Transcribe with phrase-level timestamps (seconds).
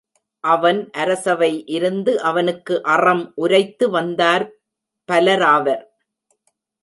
[0.43, 4.45] அவன் அரசவை இருந்து, அவனுக்கு அறம் உரைத்து வந்தார்
[5.09, 5.83] பலராவர்.